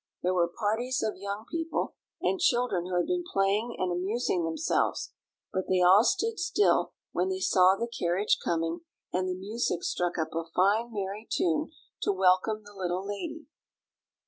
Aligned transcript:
There 0.23 0.33
were 0.33 0.47
parties 0.47 1.03
of 1.03 1.15
young 1.15 1.45
people 1.51 1.93
and 2.23 2.39
children 2.39 2.87
who 2.87 2.95
had 2.95 3.05
been 3.05 3.23
playing 3.23 3.75
and 3.77 3.91
amusing 3.91 4.43
themselves, 4.43 5.13
but 5.53 5.67
they 5.69 5.79
all 5.81 6.03
stood 6.03 6.39
still 6.39 6.93
when 7.11 7.29
they 7.29 7.37
saw 7.39 7.75
the 7.75 7.85
carriage 7.85 8.39
coming, 8.43 8.79
and 9.13 9.29
the 9.29 9.35
music 9.35 9.83
struck 9.83 10.17
up 10.17 10.33
a 10.33 10.49
fine 10.55 10.91
merry 10.91 11.27
tune 11.31 11.69
to 12.01 12.11
welcome 12.11 12.63
the 12.63 12.73
little 12.73 13.05
lady. 13.05 13.45